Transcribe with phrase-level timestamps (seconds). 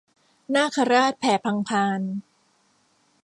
[0.55, 2.01] นาคราชแผ่พังพาน